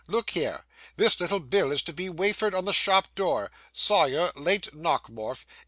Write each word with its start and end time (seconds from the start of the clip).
Look 0.07 0.31
here. 0.31 0.63
This 0.95 1.19
little 1.19 1.39
bill 1.39 1.71
is 1.71 1.83
to 1.83 1.93
be 1.93 2.09
wafered 2.09 2.55
on 2.55 2.65
the 2.65 2.73
shop 2.73 3.13
door: 3.13 3.51
"Sawyer, 3.71 4.31
late 4.35 4.73
Nockemorf. 4.73 5.45